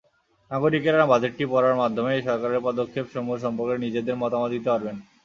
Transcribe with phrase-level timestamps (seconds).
[0.51, 4.95] নাগরিকেরা বাজেটটি পড়ার মাধ্যমেই সরকারের পদক্ষেপসমূহ সম্পর্কে নিজেদের মতামত দিতে পারবেন।